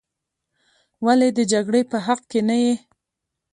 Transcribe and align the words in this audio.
ولې 1.05 1.29
د 1.37 1.39
جګړې 1.51 1.81
په 1.91 1.97
حق 2.05 2.21
کې 2.31 2.39
نه 2.49 2.55
یې. 2.63 2.73